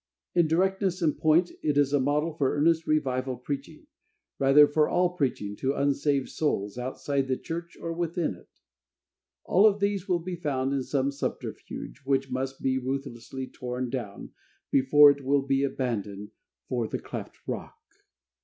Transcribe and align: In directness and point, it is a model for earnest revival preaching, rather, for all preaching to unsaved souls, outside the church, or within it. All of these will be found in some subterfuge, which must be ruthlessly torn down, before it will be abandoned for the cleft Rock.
In 0.33 0.47
directness 0.47 0.99
and 1.03 1.15
point, 1.15 1.51
it 1.61 1.77
is 1.77 1.93
a 1.93 1.99
model 1.99 2.33
for 2.33 2.55
earnest 2.57 2.87
revival 2.87 3.37
preaching, 3.37 3.85
rather, 4.39 4.67
for 4.67 4.89
all 4.89 5.09
preaching 5.11 5.55
to 5.57 5.75
unsaved 5.75 6.29
souls, 6.29 6.75
outside 6.75 7.27
the 7.27 7.37
church, 7.37 7.77
or 7.79 7.93
within 7.93 8.33
it. 8.33 8.49
All 9.43 9.67
of 9.67 9.79
these 9.79 10.09
will 10.09 10.17
be 10.17 10.35
found 10.35 10.73
in 10.73 10.81
some 10.81 11.11
subterfuge, 11.11 11.99
which 12.03 12.31
must 12.31 12.63
be 12.63 12.79
ruthlessly 12.79 13.45
torn 13.45 13.91
down, 13.91 14.31
before 14.71 15.11
it 15.11 15.23
will 15.23 15.43
be 15.43 15.63
abandoned 15.63 16.31
for 16.67 16.87
the 16.87 16.97
cleft 16.97 17.37
Rock. 17.45 17.77